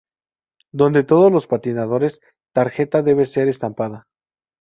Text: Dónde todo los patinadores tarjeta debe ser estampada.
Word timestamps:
Dónde 0.73 1.03
todo 1.03 1.29
los 1.29 1.45
patinadores 1.45 2.21
tarjeta 2.55 3.03
debe 3.03 3.27
ser 3.27 3.47
estampada. 3.49 4.07